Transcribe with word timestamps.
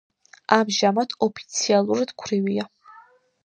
ამჟამად 0.57 1.13
ოფიციალურად 1.27 2.17
ქვრივია. 2.25 2.69